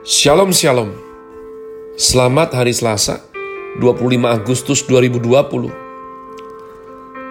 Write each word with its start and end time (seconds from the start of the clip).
Shalom 0.00 0.48
Shalom. 0.48 0.96
Selamat 2.00 2.56
hari 2.56 2.72
Selasa 2.72 3.20
25 3.84 4.32
Agustus 4.32 4.80
2020 4.88 5.28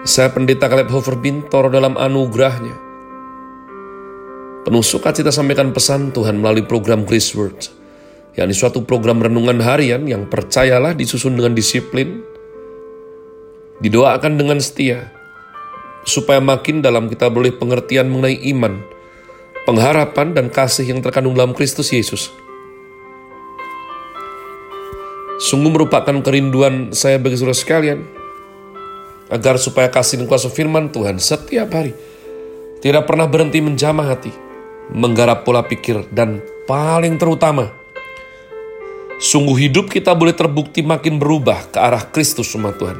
Saya 0.06 0.30
Pendeta 0.30 0.70
Kaleb 0.70 0.86
Hofer 0.86 1.18
Bintor 1.18 1.74
dalam 1.74 1.98
anugerahnya. 1.98 2.78
Penuh 4.62 4.86
sukacita 4.86 5.34
sampaikan 5.34 5.74
pesan 5.74 6.14
Tuhan 6.14 6.38
melalui 6.38 6.62
program 6.62 7.02
Grace 7.02 7.34
Word 7.34 7.74
yakni 8.38 8.54
suatu 8.54 8.86
program 8.86 9.18
renungan 9.18 9.58
harian 9.66 10.06
yang 10.06 10.30
percayalah 10.30 10.94
disusun 10.94 11.34
dengan 11.34 11.58
disiplin 11.58 12.22
didoakan 13.82 14.38
dengan 14.38 14.62
setia 14.62 15.10
supaya 16.06 16.38
makin 16.38 16.86
dalam 16.86 17.10
kita 17.10 17.34
boleh 17.34 17.50
pengertian 17.50 18.06
mengenai 18.06 18.38
iman 18.54 18.78
pengharapan 19.66 20.38
dan 20.38 20.46
kasih 20.46 20.86
yang 20.86 21.02
terkandung 21.02 21.34
dalam 21.34 21.50
Kristus 21.50 21.90
Yesus 21.90 22.30
Sungguh 25.50 25.74
merupakan 25.74 26.14
kerinduan 26.22 26.94
saya 26.94 27.18
bagi 27.18 27.34
saudara 27.34 27.58
sekalian, 27.58 28.06
agar 29.34 29.58
supaya 29.58 29.90
kasih 29.90 30.22
dan 30.22 30.30
kuasa 30.30 30.46
firman 30.46 30.94
Tuhan 30.94 31.18
setiap 31.18 31.74
hari 31.74 31.90
tidak 32.78 33.10
pernah 33.10 33.26
berhenti 33.26 33.58
menjamah 33.58 34.14
hati, 34.14 34.30
menggarap 34.94 35.42
pola 35.42 35.66
pikir, 35.66 36.06
dan 36.14 36.38
paling 36.70 37.18
terutama, 37.18 37.66
sungguh 39.18 39.66
hidup 39.66 39.90
kita 39.90 40.14
boleh 40.14 40.38
terbukti 40.38 40.86
makin 40.86 41.18
berubah 41.18 41.66
ke 41.74 41.82
arah 41.82 42.06
Kristus 42.06 42.54
umat 42.54 42.78
Tuhan. 42.78 42.98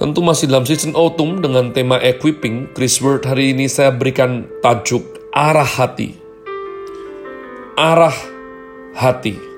Tentu 0.00 0.24
masih 0.24 0.48
dalam 0.48 0.64
season 0.64 0.96
autumn 0.96 1.44
dengan 1.44 1.68
tema 1.76 2.00
equipping, 2.00 2.72
Chris 2.72 2.96
Word 2.96 3.28
hari 3.28 3.52
ini 3.52 3.68
saya 3.68 3.92
berikan 3.92 4.48
tajuk 4.64 5.04
arah 5.36 5.68
hati. 5.68 6.16
Arah 7.76 8.16
hati. 8.96 9.53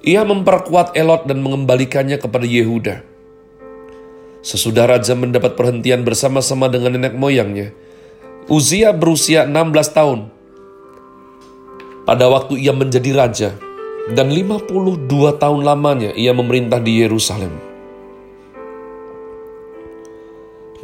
Ia 0.05 0.21
memperkuat 0.21 0.93
Elot 0.93 1.25
dan 1.25 1.41
mengembalikannya 1.41 2.21
kepada 2.21 2.45
Yehuda. 2.45 3.01
Sesudah 4.45 4.85
raja 4.85 5.17
mendapat 5.17 5.57
perhentian 5.57 6.05
bersama-sama 6.05 6.69
dengan 6.69 6.93
nenek 6.93 7.17
moyangnya, 7.17 7.73
Uzia 8.45 8.93
berusia 8.93 9.49
16 9.49 9.97
tahun. 9.97 10.29
Pada 12.05 12.29
waktu 12.29 12.61
ia 12.61 12.77
menjadi 12.77 13.17
raja, 13.17 13.51
dan 14.13 14.29
52 14.29 15.09
tahun 15.41 15.61
lamanya 15.65 16.13
ia 16.13 16.37
memerintah 16.37 16.85
di 16.85 17.01
Yerusalem. 17.01 17.57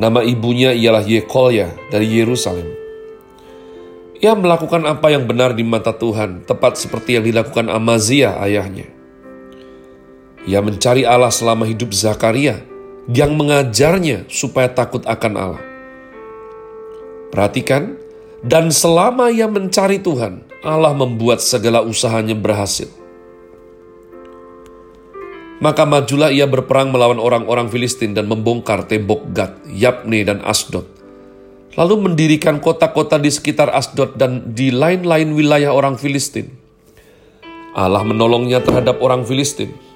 Nama 0.00 0.24
ibunya 0.24 0.72
ialah 0.72 1.04
Yekolya 1.04 1.92
dari 1.92 2.08
Yerusalem. 2.08 2.64
Ia 4.24 4.32
melakukan 4.32 4.88
apa 4.88 5.12
yang 5.12 5.28
benar 5.28 5.52
di 5.52 5.60
mata 5.60 5.92
Tuhan, 5.92 6.48
tepat 6.48 6.80
seperti 6.80 7.20
yang 7.20 7.28
dilakukan 7.28 7.68
Amazia 7.68 8.40
ayahnya. 8.40 8.99
Ia 10.50 10.58
mencari 10.58 11.06
Allah 11.06 11.30
selama 11.30 11.62
hidup 11.62 11.94
Zakaria 11.94 12.66
yang 13.06 13.38
mengajarnya 13.38 14.26
supaya 14.26 14.66
takut 14.66 15.06
akan 15.06 15.32
Allah. 15.38 15.62
Perhatikan, 17.30 17.94
dan 18.42 18.74
selama 18.74 19.30
ia 19.30 19.46
mencari 19.46 20.02
Tuhan, 20.02 20.42
Allah 20.66 20.90
membuat 20.90 21.38
segala 21.38 21.86
usahanya 21.86 22.34
berhasil. 22.34 22.90
Maka 25.62 25.86
majulah 25.86 26.34
ia 26.34 26.50
berperang 26.50 26.90
melawan 26.90 27.22
orang-orang 27.22 27.70
Filistin 27.70 28.10
dan 28.18 28.26
membongkar 28.26 28.90
tembok 28.90 29.30
Gad, 29.30 29.62
Yapne, 29.70 30.26
dan 30.26 30.42
Asdod. 30.42 30.88
Lalu 31.78 32.10
mendirikan 32.10 32.58
kota-kota 32.58 33.22
di 33.22 33.30
sekitar 33.30 33.70
Asdod 33.70 34.18
dan 34.18 34.50
di 34.50 34.74
lain-lain 34.74 35.30
wilayah 35.30 35.70
orang 35.70 35.94
Filistin. 35.94 36.50
Allah 37.70 38.02
menolongnya 38.02 38.58
terhadap 38.58 38.98
orang 38.98 39.22
Filistin 39.22 39.89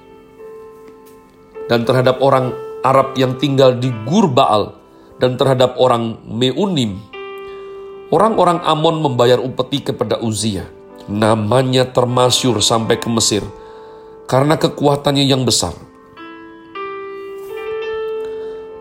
dan 1.69 1.85
terhadap 1.85 2.21
orang 2.21 2.53
Arab 2.85 3.17
yang 3.17 3.37
tinggal 3.41 3.73
di 3.73 3.89
Gur 4.05 4.29
Baal 4.29 4.77
dan 5.17 5.39
terhadap 5.39 5.77
orang 5.81 6.21
Meunim. 6.25 7.01
Orang-orang 8.13 8.61
Amon 8.61 9.01
membayar 9.01 9.41
upeti 9.41 9.81
kepada 9.81 10.21
Uzia. 10.21 10.69
Namanya 11.05 11.89
termasyur 11.89 12.61
sampai 12.61 12.97
ke 12.97 13.09
Mesir 13.09 13.45
karena 14.25 14.57
kekuatannya 14.57 15.25
yang 15.25 15.45
besar. 15.45 15.73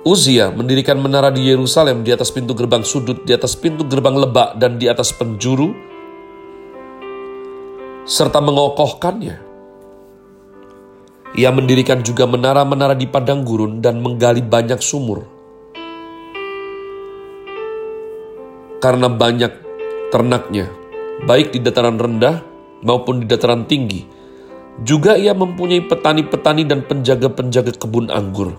Uzia 0.04 0.52
mendirikan 0.52 1.00
menara 1.00 1.32
di 1.32 1.48
Yerusalem 1.48 2.04
di 2.04 2.12
atas 2.12 2.28
pintu 2.28 2.52
gerbang 2.52 2.84
sudut, 2.84 3.24
di 3.24 3.32
atas 3.32 3.56
pintu 3.56 3.88
gerbang 3.88 4.12
lebak, 4.12 4.60
dan 4.60 4.76
di 4.76 4.84
atas 4.84 5.16
penjuru, 5.16 5.72
serta 8.04 8.44
mengokohkannya 8.44 9.43
ia 11.34 11.50
mendirikan 11.50 11.98
juga 12.06 12.30
menara-menara 12.30 12.94
di 12.94 13.10
padang 13.10 13.42
gurun 13.42 13.82
dan 13.82 13.98
menggali 13.98 14.38
banyak 14.38 14.78
sumur. 14.78 15.26
Karena 18.78 19.10
banyak 19.10 19.52
ternaknya, 20.14 20.70
baik 21.26 21.50
di 21.50 21.58
dataran 21.58 21.98
rendah 21.98 22.38
maupun 22.86 23.18
di 23.18 23.26
dataran 23.26 23.66
tinggi, 23.66 24.06
juga 24.86 25.18
ia 25.18 25.34
mempunyai 25.34 25.82
petani-petani 25.82 26.62
dan 26.70 26.86
penjaga-penjaga 26.86 27.74
kebun 27.82 28.14
anggur. 28.14 28.54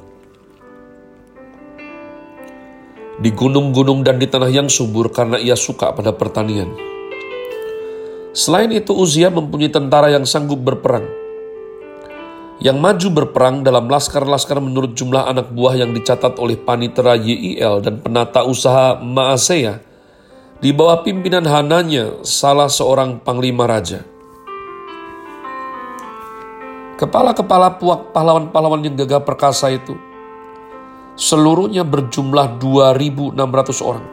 Di 3.15 3.31
gunung-gunung 3.31 4.03
dan 4.03 4.19
di 4.19 4.27
tanah 4.27 4.51
yang 4.51 4.67
subur 4.67 5.07
karena 5.15 5.39
ia 5.39 5.55
suka 5.55 5.95
pada 5.95 6.11
pertanian. 6.11 6.75
Selain 8.35 8.67
itu 8.75 8.91
Uzia 8.91 9.31
mempunyai 9.31 9.71
tentara 9.71 10.11
yang 10.11 10.27
sanggup 10.27 10.59
berperang 10.59 11.24
yang 12.63 12.79
maju 12.79 13.07
berperang 13.11 13.67
dalam 13.67 13.91
laskar-laskar 13.91 14.63
menurut 14.63 14.95
jumlah 14.95 15.27
anak 15.27 15.51
buah 15.51 15.75
yang 15.75 15.91
dicatat 15.91 16.39
oleh 16.39 16.55
Panitera 16.55 17.19
YIL 17.19 17.83
dan 17.83 17.99
penata 17.99 18.47
usaha 18.47 18.95
Maasea 19.03 19.83
di 20.63 20.71
bawah 20.71 21.03
pimpinan 21.03 21.43
Hananya, 21.43 22.23
salah 22.23 22.71
seorang 22.71 23.19
panglima 23.19 23.67
raja. 23.67 24.07
Kepala-kepala 26.95 27.75
puak 27.75 28.15
pahlawan-pahlawan 28.15 28.87
yang 28.87 28.95
gagah 28.95 29.19
perkasa 29.19 29.67
itu 29.67 29.99
seluruhnya 31.19 31.83
berjumlah 31.83 32.55
2.600 32.63 33.35
orang. 33.83 34.07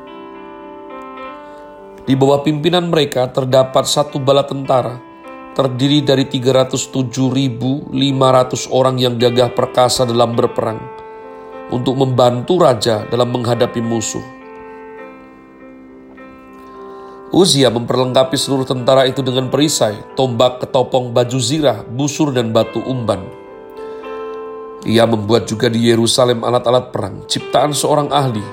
Di 2.03 2.19
bawah 2.19 2.43
pimpinan 2.43 2.91
mereka 2.91 3.31
terdapat 3.31 3.87
satu 3.87 4.19
bala 4.19 4.43
tentara 4.43 5.12
terdiri 5.53 6.01
dari 6.01 6.25
307.500 6.29 7.93
orang 8.73 8.97
yang 8.97 9.21
gagah 9.21 9.53
perkasa 9.53 10.09
dalam 10.09 10.33
berperang 10.33 10.81
untuk 11.69 11.97
membantu 11.97 12.61
raja 12.61 13.05
dalam 13.09 13.33
menghadapi 13.33 13.81
musuh. 13.85 14.25
Uzia 17.33 17.73
memperlengkapi 17.73 18.37
seluruh 18.37 18.69
tentara 18.69 19.09
itu 19.09 19.25
dengan 19.25 19.49
perisai, 19.49 19.97
tombak, 20.21 20.61
ketopong, 20.61 21.17
baju 21.17 21.41
zirah, 21.41 21.81
busur, 21.81 22.29
dan 22.29 22.53
batu 22.53 22.85
umban. 22.85 23.25
Ia 24.85 25.09
membuat 25.09 25.49
juga 25.49 25.73
di 25.73 25.89
Yerusalem 25.89 26.45
alat-alat 26.45 26.93
perang, 26.93 27.25
ciptaan 27.25 27.73
seorang 27.73 28.13
ahli, 28.13 28.45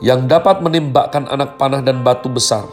yang 0.00 0.24
dapat 0.24 0.64
menembakkan 0.64 1.28
anak 1.28 1.60
panah 1.60 1.84
dan 1.84 2.00
batu 2.00 2.32
besar, 2.32 2.64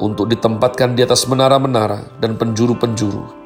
untuk 0.00 0.30
ditempatkan 0.30 0.96
di 0.96 1.04
atas 1.04 1.28
menara-menara 1.28 2.16
dan 2.22 2.38
penjuru-penjuru. 2.38 3.42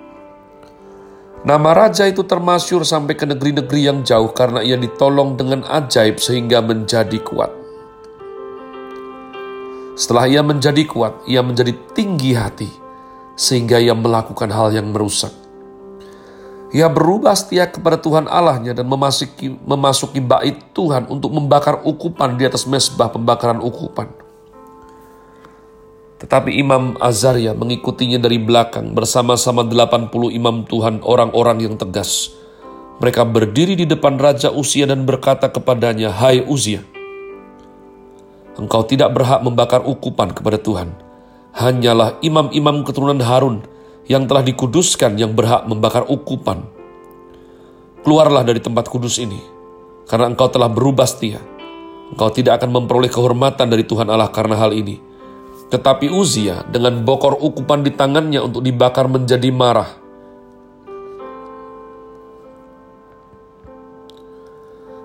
Nama 1.47 1.71
raja 1.79 2.11
itu 2.11 2.27
termasyur 2.27 2.83
sampai 2.83 3.15
ke 3.15 3.23
negeri-negeri 3.23 3.87
yang 3.87 4.03
jauh 4.03 4.35
karena 4.35 4.67
ia 4.67 4.75
ditolong 4.75 5.39
dengan 5.39 5.63
ajaib 5.63 6.19
sehingga 6.19 6.59
menjadi 6.59 7.23
kuat. 7.23 7.55
Setelah 9.95 10.27
ia 10.27 10.43
menjadi 10.43 10.83
kuat, 10.85 11.23
ia 11.31 11.47
menjadi 11.47 11.71
tinggi 11.95 12.35
hati 12.35 12.67
sehingga 13.39 13.79
ia 13.79 13.95
melakukan 13.95 14.51
hal 14.51 14.75
yang 14.75 14.91
merusak. 14.91 15.31
Ia 16.75 16.91
berubah 16.91 17.39
setia 17.39 17.71
kepada 17.71 17.95
Tuhan 17.95 18.27
Allahnya 18.27 18.75
dan 18.75 18.91
memasuki, 18.91 19.55
memasuki 19.55 20.19
bait 20.19 20.59
Tuhan 20.75 21.07
untuk 21.07 21.31
membakar 21.31 21.79
ukupan 21.87 22.35
di 22.35 22.43
atas 22.43 22.67
mesbah 22.67 23.07
pembakaran 23.07 23.63
ukupan 23.63 24.26
Tetapi 26.17 26.49
Imam 26.57 26.97
Azaria 26.97 27.53
mengikutinya 27.53 28.17
dari 28.17 28.41
belakang 28.41 28.97
bersama-sama 28.97 29.69
80 29.69 30.09
imam 30.33 30.65
Tuhan 30.65 31.05
orang-orang 31.05 31.69
yang 31.69 31.75
tegas. 31.77 32.33
Mereka 32.97 33.29
berdiri 33.29 33.77
di 33.77 33.85
depan 33.85 34.17
Raja 34.17 34.49
Usia 34.49 34.89
dan 34.89 35.05
berkata 35.05 35.53
kepadanya, 35.53 36.09
Hai 36.09 36.41
Uzia, 36.41 36.81
engkau 38.57 38.81
tidak 38.89 39.13
berhak 39.13 39.45
membakar 39.45 39.85
ukupan 39.85 40.33
kepada 40.33 40.57
Tuhan. 40.57 40.97
Hanyalah 41.53 42.17
imam-imam 42.25 42.81
keturunan 42.89 43.21
Harun 43.21 43.61
yang 44.09 44.25
telah 44.25 44.41
dikuduskan 44.41 45.21
yang 45.21 45.37
berhak 45.37 45.69
membakar 45.69 46.09
ukupan. 46.09 46.65
Keluarlah 48.01 48.41
dari 48.41 48.65
tempat 48.65 48.89
kudus 48.89 49.21
ini, 49.21 49.41
karena 50.09 50.33
engkau 50.33 50.49
telah 50.49 50.73
berubah 50.73 51.05
setia. 51.05 51.45
Engkau 52.17 52.33
tidak 52.33 52.65
akan 52.65 52.73
memperoleh 52.73 53.13
kehormatan 53.13 53.69
dari 53.69 53.85
Tuhan 53.85 54.09
Allah 54.09 54.33
karena 54.33 54.57
hal 54.57 54.73
ini 54.73 55.16
tetapi 55.67 56.07
Uzia 56.07 56.63
dengan 56.71 57.03
bokor 57.03 57.43
ukupan 57.43 57.83
di 57.83 57.91
tangannya 57.91 58.39
untuk 58.39 58.63
dibakar 58.63 59.11
menjadi 59.11 59.51
marah. 59.51 59.91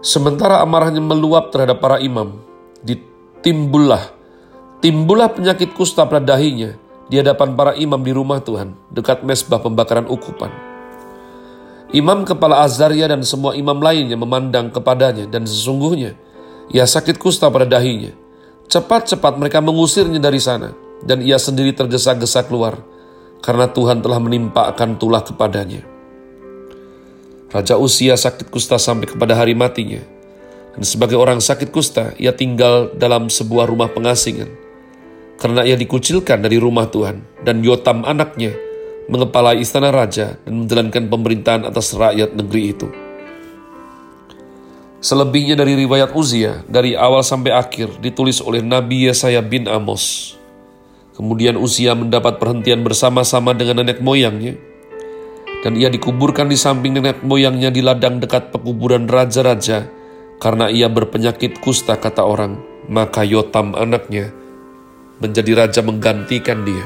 Sementara 0.02 0.66
amarahnya 0.66 1.02
meluap 1.02 1.54
terhadap 1.54 1.78
para 1.78 2.02
imam, 2.02 2.42
ditimbullah, 2.81 4.10
timbullah 4.81 5.30
penyakit 5.30 5.78
kusta 5.78 6.10
pada 6.10 6.34
dahinya 6.34 6.74
di 7.06 7.22
hadapan 7.22 7.54
para 7.54 7.78
imam 7.78 8.02
di 8.02 8.10
rumah 8.10 8.42
Tuhan, 8.42 8.74
dekat 8.90 9.22
mesbah 9.22 9.62
pembakaran 9.62 10.10
ukupan. 10.10 10.50
Imam 11.92 12.24
kepala 12.24 12.63
Azaria 12.63 13.06
dan 13.06 13.22
semua 13.22 13.54
imam 13.54 13.75
lainnya 13.78 14.16
memandang 14.16 14.72
kepadanya 14.72 15.28
dan 15.28 15.44
sesungguhnya 15.44 16.16
ia 16.72 16.88
sakit 16.88 17.19
kusta 17.19 17.52
pada 17.52 17.68
dahinya. 17.68 18.21
Cepat-cepat 18.72 19.36
mereka 19.36 19.60
mengusirnya 19.60 20.24
dari 20.24 20.40
sana, 20.40 20.72
dan 21.04 21.20
ia 21.20 21.36
sendiri 21.36 21.76
tergesa-gesa 21.76 22.48
keluar, 22.48 22.80
karena 23.44 23.68
Tuhan 23.68 24.00
telah 24.00 24.16
menimpakan 24.24 24.96
tulah 24.96 25.20
kepadanya. 25.20 25.84
Raja 27.52 27.76
Usia 27.76 28.16
sakit 28.16 28.48
kusta 28.48 28.80
sampai 28.80 29.12
kepada 29.12 29.36
hari 29.36 29.60
matinya, 29.60 30.00
dan 30.72 30.88
sebagai 30.88 31.20
orang 31.20 31.44
sakit 31.44 31.68
kusta, 31.68 32.16
ia 32.16 32.32
tinggal 32.32 32.96
dalam 32.96 33.28
sebuah 33.28 33.68
rumah 33.68 33.92
pengasingan, 33.92 34.48
karena 35.36 35.68
ia 35.68 35.76
dikucilkan 35.76 36.40
dari 36.40 36.56
rumah 36.56 36.88
Tuhan, 36.88 37.44
dan 37.44 37.60
Yotam 37.60 38.08
anaknya 38.08 38.56
mengepalai 39.12 39.60
istana 39.60 39.92
raja 39.92 40.40
dan 40.48 40.64
menjalankan 40.64 41.12
pemerintahan 41.12 41.68
atas 41.68 41.92
rakyat 41.92 42.40
negeri 42.40 42.72
itu. 42.72 42.88
Selebihnya 45.01 45.57
dari 45.57 45.74
riwayat 45.74 46.13
Uzia, 46.13 46.62
dari 46.69 46.94
awal 46.94 47.25
sampai 47.25 47.50
akhir, 47.50 47.98
ditulis 48.06 48.38
oleh 48.38 48.62
Nabi 48.62 49.09
Yesaya 49.09 49.42
bin 49.42 49.65
Amos. 49.65 50.38
Kemudian 51.18 51.57
Uzia 51.57 51.98
mendapat 51.98 52.38
perhentian 52.38 52.86
bersama-sama 52.86 53.57
dengan 53.57 53.81
nenek 53.81 53.98
moyangnya, 53.98 54.62
dan 55.65 55.74
ia 55.74 55.89
dikuburkan 55.89 56.45
di 56.45 56.53
samping 56.53 57.01
nenek 57.01 57.25
moyangnya 57.25 57.74
di 57.74 57.81
ladang 57.81 58.21
dekat 58.21 58.53
pekuburan 58.53 59.09
raja-raja, 59.09 59.89
karena 60.38 60.69
ia 60.69 60.86
berpenyakit 60.86 61.57
kusta 61.65 61.98
kata 61.98 62.21
orang, 62.21 62.62
maka 62.86 63.25
Yotam 63.25 63.74
anaknya 63.74 64.30
menjadi 65.18 65.65
raja 65.65 65.81
menggantikan 65.81 66.62
dia. 66.62 66.86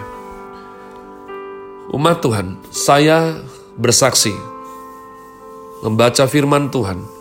Umat 1.91 2.23
Tuhan, 2.23 2.63
saya 2.71 3.44
bersaksi 3.75 4.31
membaca 5.83 6.23
firman 6.31 6.71
Tuhan, 6.71 7.14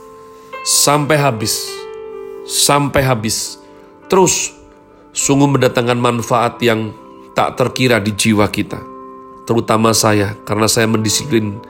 sampai 0.64 1.20
habis, 1.20 1.68
sampai 2.48 3.04
habis. 3.04 3.60
Terus, 4.08 4.56
sungguh 5.12 5.60
mendatangkan 5.60 6.00
manfaat 6.00 6.56
yang 6.64 6.90
tak 7.36 7.60
terkira 7.60 8.00
di 8.00 8.16
jiwa 8.16 8.48
kita. 8.48 8.80
Terutama 9.44 9.92
saya, 9.92 10.32
karena 10.48 10.64
saya 10.64 10.88
mendisiplin 10.88 11.60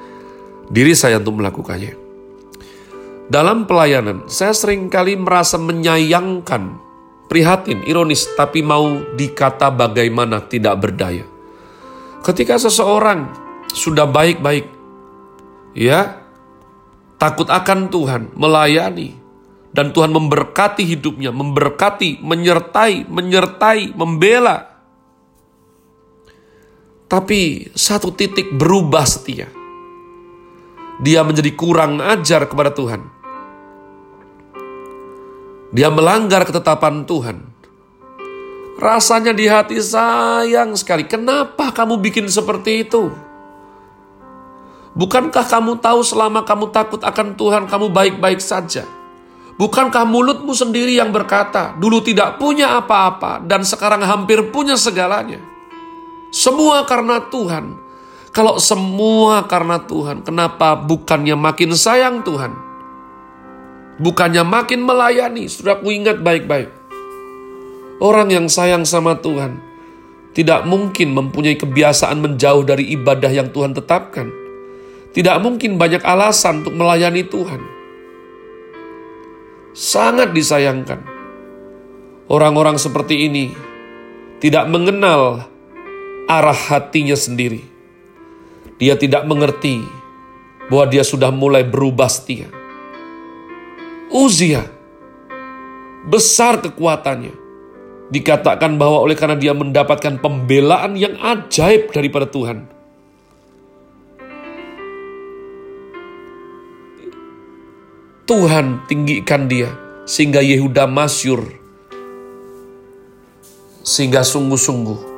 diri 0.71 0.95
saya 0.95 1.19
untuk 1.19 1.43
melakukannya. 1.43 1.99
Dalam 3.27 3.67
pelayanan, 3.67 4.31
saya 4.31 4.55
sering 4.55 4.87
kali 4.87 5.19
merasa 5.19 5.59
menyayangkan, 5.59 6.79
prihatin, 7.27 7.83
ironis, 7.89 8.31
tapi 8.39 8.63
mau 8.63 9.03
dikata 9.19 9.75
bagaimana 9.75 10.45
tidak 10.47 10.79
berdaya. 10.79 11.27
Ketika 12.23 12.61
seseorang 12.61 13.27
sudah 13.75 14.07
baik-baik, 14.07 14.71
ya, 15.75 16.24
takut 17.25 17.49
akan 17.49 17.89
Tuhan, 17.89 18.23
melayani, 18.37 19.17
dan 19.73 19.97
Tuhan 19.97 20.13
memberkati 20.13 20.85
hidupnya, 20.85 21.33
memberkati, 21.33 22.21
menyertai, 22.21 23.09
menyertai, 23.09 23.97
membela. 23.97 24.77
Tapi 27.09 27.73
satu 27.73 28.13
titik 28.13 28.53
berubah 28.53 29.09
setia. 29.09 29.49
Dia 31.01 31.25
menjadi 31.25 31.49
kurang 31.57 32.05
ajar 32.05 32.45
kepada 32.45 32.77
Tuhan. 32.77 33.01
Dia 35.73 35.89
melanggar 35.89 36.45
ketetapan 36.45 37.09
Tuhan. 37.09 37.41
Rasanya 38.79 39.33
di 39.33 39.49
hati 39.49 39.81
sayang 39.81 40.77
sekali. 40.77 41.09
Kenapa 41.09 41.73
kamu 41.73 41.99
bikin 42.05 42.29
seperti 42.29 42.85
itu? 42.85 43.11
Bukankah 44.95 45.43
kamu 45.51 45.83
tahu 45.83 46.07
selama 46.07 46.47
kamu 46.47 46.71
takut 46.71 47.03
akan 47.03 47.35
Tuhan, 47.35 47.67
kamu 47.67 47.91
baik-baik 47.91 48.39
saja? 48.39 48.87
Bukankah 49.59 50.07
mulutmu 50.07 50.55
sendiri 50.55 50.95
yang 50.95 51.11
berkata, 51.11 51.75
dulu 51.79 51.99
tidak 51.99 52.39
punya 52.39 52.79
apa-apa 52.79 53.43
dan 53.43 53.67
sekarang 53.67 54.07
hampir 54.07 54.39
punya 54.55 54.79
segalanya? 54.79 55.43
Semua 56.31 56.87
karena 56.87 57.23
Tuhan. 57.27 57.83
Kalau 58.35 58.59
semua 58.59 59.47
karena 59.47 59.79
Tuhan, 59.83 60.27
kenapa 60.27 60.75
bukannya 60.75 61.39
makin 61.39 61.71
sayang 61.75 62.27
Tuhan? 62.27 62.51
Bukannya 63.99 64.43
makin 64.43 64.83
melayani, 64.83 65.47
sudah 65.47 65.79
ku 65.79 65.91
ingat 65.95 66.19
baik-baik. 66.19 66.71
Orang 68.03 68.35
yang 68.35 68.51
sayang 68.51 68.83
sama 68.83 69.23
Tuhan 69.23 69.63
tidak 70.35 70.67
mungkin 70.67 71.15
mempunyai 71.15 71.55
kebiasaan 71.55 72.19
menjauh 72.19 72.67
dari 72.67 72.91
ibadah 72.91 73.31
yang 73.31 73.55
Tuhan 73.55 73.71
tetapkan 73.71 74.44
tidak 75.15 75.39
mungkin 75.39 75.79
banyak 75.79 76.03
alasan 76.03 76.67
untuk 76.67 76.75
melayani 76.75 77.23
Tuhan. 77.23 77.63
Sangat 79.71 80.35
disayangkan. 80.35 81.07
Orang-orang 82.27 82.75
seperti 82.83 83.31
ini 83.31 83.55
tidak 84.43 84.67
mengenal 84.67 85.47
arah 86.27 86.57
hatinya 86.57 87.15
sendiri. 87.15 87.63
Dia 88.83 88.99
tidak 88.99 89.23
mengerti 89.23 89.87
bahwa 90.67 90.91
dia 90.91 91.07
sudah 91.07 91.31
mulai 91.31 91.63
berubah 91.63 92.11
setia. 92.11 92.51
Uzia 94.11 94.67
besar 96.05 96.61
kekuatannya. 96.61 97.35
Dikatakan 98.05 98.77
bahwa 98.77 99.01
oleh 99.01 99.17
karena 99.17 99.35
dia 99.35 99.57
mendapatkan 99.57 100.21
pembelaan 100.21 100.95
yang 100.95 101.17
ajaib 101.25 101.89
daripada 101.91 102.29
Tuhan, 102.29 102.69
Tuhan 108.25 108.89
tinggikan 108.89 109.53
dia 109.53 109.69
sehingga 110.09 110.41
Yehuda 110.41 110.89
masyur 110.89 111.45
sehingga 113.85 114.25
sungguh-sungguh 114.25 115.13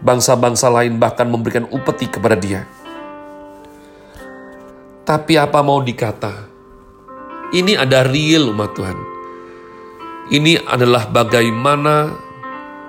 bangsa-bangsa 0.00 0.72
lain 0.72 0.96
bahkan 0.96 1.28
memberikan 1.28 1.68
upeti 1.68 2.08
kepada 2.08 2.32
dia. 2.32 2.64
Tapi 5.04 5.36
apa 5.36 5.60
mau 5.60 5.84
dikata? 5.84 6.48
Ini 7.52 7.76
ada 7.76 8.00
real 8.00 8.48
umat 8.56 8.72
Tuhan. 8.80 8.98
Ini 10.32 10.72
adalah 10.72 11.12
bagaimana 11.12 12.16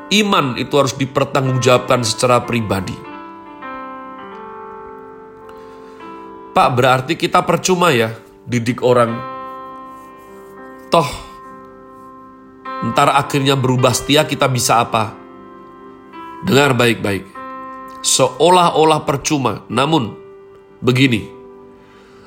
iman 0.07 0.55
itu 0.55 0.71
harus 0.79 0.95
dipertanggungjawabkan 0.95 2.07
secara 2.07 2.39
pribadi. 2.47 2.95
Pak, 6.55 6.69
berarti 6.79 7.19
kita 7.19 7.43
percuma 7.43 7.91
ya 7.91 8.15
didik 8.47 8.79
orang 8.79 9.32
Toh, 10.93 11.09
ntar 12.93 13.17
akhirnya 13.17 13.57
berubah 13.57 13.97
setia 13.97 14.29
kita 14.29 14.45
bisa 14.45 14.77
apa? 14.77 15.17
Dengar 16.45 16.77
baik-baik. 16.77 17.25
Seolah-olah 18.05 19.01
percuma, 19.01 19.65
namun 19.73 20.13
begini. 20.85 21.25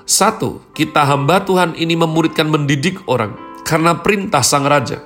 Satu, 0.02 0.66
kita 0.74 1.06
hamba 1.06 1.46
Tuhan 1.46 1.78
ini 1.78 1.94
memuridkan 1.94 2.50
mendidik 2.50 3.06
orang 3.06 3.38
karena 3.62 4.02
perintah 4.02 4.42
sang 4.42 4.66
raja. 4.66 4.98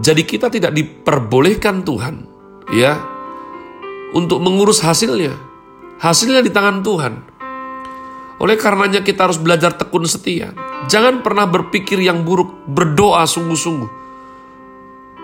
Jadi 0.00 0.24
kita 0.24 0.48
tidak 0.48 0.72
diperbolehkan 0.72 1.84
Tuhan, 1.84 2.24
ya, 2.72 2.96
untuk 4.16 4.40
mengurus 4.40 4.80
hasilnya. 4.80 5.36
Hasilnya 6.00 6.40
di 6.40 6.48
tangan 6.48 6.80
Tuhan. 6.80 7.12
Oleh 8.40 8.56
karenanya 8.56 9.04
kita 9.04 9.28
harus 9.28 9.36
belajar 9.36 9.76
tekun 9.76 10.08
setia. 10.08 10.69
Jangan 10.88 11.20
pernah 11.20 11.44
berpikir 11.44 12.00
yang 12.00 12.24
buruk, 12.24 12.64
berdoa 12.64 13.26
sungguh-sungguh. 13.28 14.00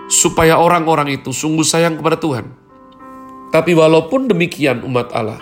supaya 0.07 0.55
orang-orang 0.55 1.19
itu 1.19 1.35
sungguh 1.35 1.67
sayang 1.67 1.99
kepada 1.99 2.15
Tuhan. 2.17 2.47
Tapi 3.51 3.71
walaupun 3.75 4.27
demikian 4.27 4.83
umat 4.87 5.11
Allah, 5.11 5.39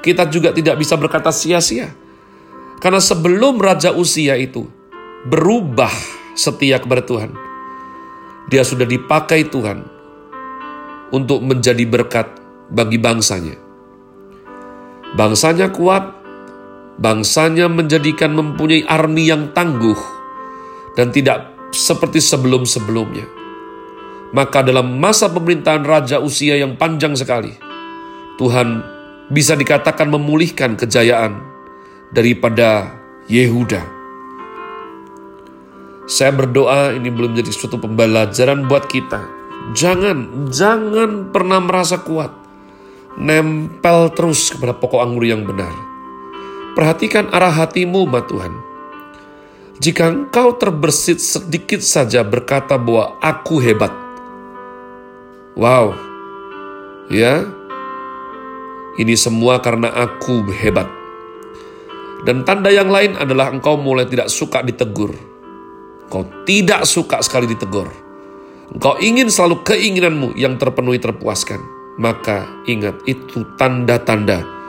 kita 0.00 0.28
juga 0.28 0.52
tidak 0.52 0.80
bisa 0.80 0.96
berkata 0.96 1.32
sia-sia. 1.32 1.92
Karena 2.80 3.00
sebelum 3.00 3.60
Raja 3.60 3.92
Usia 3.92 4.40
itu 4.40 4.64
berubah 5.28 5.92
setia 6.32 6.80
kepada 6.80 7.04
Tuhan, 7.04 7.36
dia 8.48 8.64
sudah 8.64 8.88
dipakai 8.88 9.44
Tuhan 9.52 9.84
untuk 11.12 11.44
menjadi 11.44 11.84
berkat 11.84 12.32
bagi 12.72 12.96
bangsanya. 12.96 13.60
Bangsanya 15.12 15.68
kuat, 15.68 16.19
bangsanya 17.00 17.66
menjadikan 17.66 18.36
mempunyai 18.36 18.84
army 18.84 19.32
yang 19.32 19.50
tangguh 19.56 19.96
dan 20.94 21.08
tidak 21.08 21.56
seperti 21.72 22.20
sebelum-sebelumnya. 22.20 23.24
Maka 24.30 24.62
dalam 24.62 25.00
masa 25.00 25.26
pemerintahan 25.26 25.82
Raja 25.82 26.22
Usia 26.22 26.54
yang 26.60 26.78
panjang 26.78 27.18
sekali, 27.18 27.50
Tuhan 28.38 28.84
bisa 29.32 29.58
dikatakan 29.58 30.06
memulihkan 30.06 30.78
kejayaan 30.78 31.40
daripada 32.14 32.94
Yehuda. 33.26 33.82
Saya 36.06 36.34
berdoa 36.34 36.94
ini 36.94 37.10
belum 37.10 37.38
jadi 37.38 37.50
suatu 37.50 37.78
pembelajaran 37.78 38.66
buat 38.66 38.86
kita. 38.90 39.22
Jangan, 39.74 40.50
jangan 40.50 41.30
pernah 41.30 41.62
merasa 41.62 42.02
kuat. 42.02 42.34
Nempel 43.14 44.10
terus 44.14 44.50
kepada 44.50 44.74
pokok 44.74 45.02
anggur 45.02 45.26
yang 45.26 45.46
benar. 45.46 45.89
Perhatikan 46.80 47.28
arah 47.28 47.52
hatimu, 47.52 48.08
ma 48.08 48.24
Tuhan. 48.24 48.56
Jika 49.84 50.08
engkau 50.08 50.56
terbersit 50.56 51.20
sedikit 51.20 51.84
saja 51.84 52.24
berkata 52.24 52.80
bahwa 52.80 53.20
aku 53.20 53.60
hebat, 53.60 53.92
Wow, 55.60 55.92
ya, 57.12 57.44
ini 58.96 59.12
semua 59.12 59.60
karena 59.60 59.92
aku 59.92 60.40
hebat. 60.56 60.88
Dan 62.24 62.48
tanda 62.48 62.72
yang 62.72 62.88
lain 62.88 63.12
adalah 63.12 63.52
engkau 63.52 63.76
mulai 63.76 64.08
tidak 64.08 64.32
suka 64.32 64.64
ditegur. 64.64 65.12
Engkau 66.08 66.24
tidak 66.48 66.88
suka 66.88 67.20
sekali 67.20 67.44
ditegur. 67.44 67.92
Engkau 68.72 68.96
ingin 69.04 69.28
selalu 69.28 69.68
keinginanmu 69.68 70.32
yang 70.32 70.56
terpenuhi 70.56 70.96
terpuaskan. 70.96 71.60
Maka 72.00 72.48
ingat 72.64 73.04
itu 73.04 73.44
tanda-tanda 73.60 74.59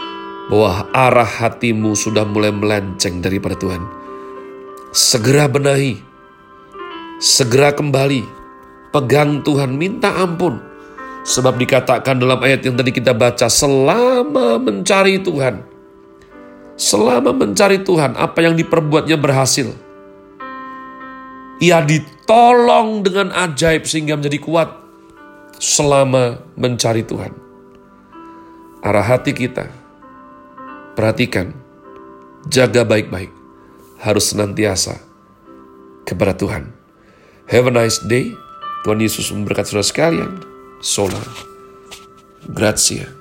bahwa 0.51 0.83
arah 0.91 1.31
hatimu 1.47 1.95
sudah 1.95 2.27
mulai 2.27 2.51
melenceng 2.51 3.23
daripada 3.23 3.55
Tuhan. 3.55 3.79
Segera 4.91 5.47
benahi, 5.47 6.03
segera 7.23 7.71
kembali, 7.71 8.27
pegang 8.91 9.39
Tuhan, 9.39 9.79
minta 9.79 10.11
ampun 10.19 10.71
Sebab 11.21 11.61
dikatakan 11.61 12.17
dalam 12.17 12.41
ayat 12.41 12.65
yang 12.65 12.73
tadi 12.73 12.89
kita 12.89 13.13
baca, 13.13 13.45
selama 13.45 14.57
mencari 14.57 15.21
Tuhan, 15.21 15.61
selama 16.73 17.29
mencari 17.29 17.85
Tuhan, 17.85 18.17
apa 18.17 18.41
yang 18.41 18.57
diperbuatnya 18.57 19.21
berhasil. 19.21 19.69
Ia 21.61 21.77
ditolong 21.85 23.05
dengan 23.05 23.29
ajaib 23.29 23.85
sehingga 23.85 24.17
menjadi 24.17 24.41
kuat 24.41 24.69
selama 25.61 26.41
mencari 26.57 27.05
Tuhan. 27.05 27.37
Arah 28.81 29.05
hati 29.05 29.29
kita, 29.37 29.69
perhatikan, 30.97 31.53
jaga 32.49 32.81
baik-baik, 32.83 33.31
harus 34.01 34.33
senantiasa 34.33 34.97
kepada 36.03 36.33
Tuhan. 36.33 36.73
Have 37.51 37.67
a 37.69 37.73
nice 37.73 37.99
day. 38.01 38.33
Tuhan 38.81 38.97
Yesus 38.97 39.29
memberkati 39.29 39.69
saudara 39.69 39.85
sekalian. 39.85 40.31
Sola. 40.81 41.21
Grazie. 42.49 43.20